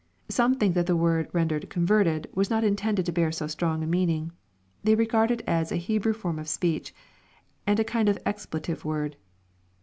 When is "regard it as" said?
4.95-5.71